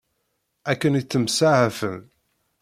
[0.71, 1.97] Akken ittemsaɛafen.